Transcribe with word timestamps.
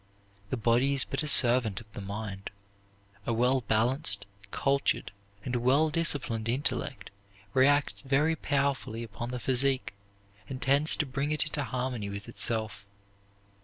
The 0.49 0.57
body 0.57 0.95
is 0.95 1.05
but 1.05 1.21
a 1.21 1.27
servant 1.27 1.79
of 1.79 1.85
the 1.93 2.01
mind. 2.01 2.49
A 3.27 3.33
well 3.33 3.61
balanced, 3.61 4.25
cultured, 4.49 5.11
and 5.45 5.55
well 5.57 5.91
disciplined 5.91 6.49
intellect 6.49 7.11
reacts 7.53 8.01
very 8.01 8.35
powerfully 8.35 9.03
upon 9.03 9.29
the 9.29 9.37
physique, 9.39 9.93
and 10.49 10.59
tends 10.59 10.95
to 10.95 11.05
bring 11.05 11.29
it 11.29 11.45
into 11.45 11.63
harmony 11.63 12.09
with 12.09 12.27
itself. 12.27 12.87